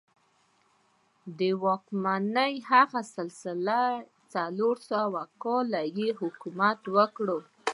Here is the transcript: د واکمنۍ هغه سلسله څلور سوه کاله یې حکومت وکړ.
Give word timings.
د 1.39 1.41
واکمنۍ 1.63 2.53
هغه 2.71 3.01
سلسله 3.15 3.81
څلور 4.33 4.75
سوه 4.91 5.21
کاله 5.43 5.81
یې 5.97 6.09
حکومت 6.21 6.79
وکړ. 6.95 7.27